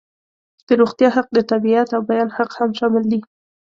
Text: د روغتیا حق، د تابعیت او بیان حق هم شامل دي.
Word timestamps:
د 0.67 0.69
روغتیا 0.79 1.09
حق، 1.15 1.27
د 1.33 1.39
تابعیت 1.49 1.89
او 1.95 2.01
بیان 2.09 2.29
حق 2.37 2.51
هم 2.59 2.71
شامل 2.79 3.03
دي. 3.11 3.19